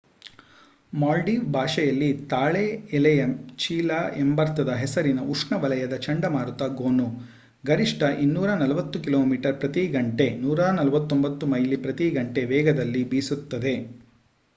Maldive 0.93 1.43
ಭಾಷೆಯಲ್ಲಿ 1.51 2.07
ತಾಳೆ 2.27 2.63
ಎಲೆಯ 2.91 3.23
ಚೀಲ 3.57 3.91
ಎಂಬರ್ಥದ 4.15 4.71
ಹೆಸರಿನ 4.79 5.19
ಉಷ್ಣವಲಯದ 5.33 5.97
ಚಂಡಮಾರುತ 5.97 6.69
ಗೋನು 6.79 7.07
ಗರಿಷ್ಠ 7.63 8.01
240 8.23 9.03
ಕಿಲೋಮೀಟರ್ 9.05 9.59
ಪ್ರತಿ 9.59 9.83
ಗಂಟೆ149 9.95 11.51
ಮೈಲಿ 11.53 11.79
ಪ್ರತಿ 11.85 12.07
ಗಂಟೆ 12.19 12.43
ವೇಗದಲ್ಲಿ 12.53 13.03
ಬೀಸುತ್ತದೆ 13.13 13.75